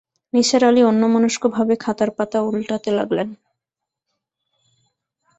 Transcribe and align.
নিসার 0.33 0.63
আলি 0.63 0.81
অন্যমনস্কভাবে 0.83 1.73
খাতার 1.75 2.09
পাতা 2.17 2.39
ওন্টাতে 2.41 2.89
লাগলেন। 2.91 3.29